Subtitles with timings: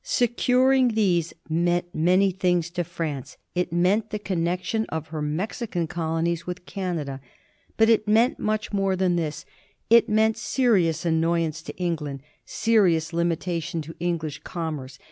[0.03, 3.37] Securing these meant many things to France.
[3.53, 7.21] It meant the connection of her Mexican colonies with Canada,
[7.77, 9.45] but it meant much more than this;
[9.91, 14.97] it meant serious annoy ance to England, serious limitation to English commerce.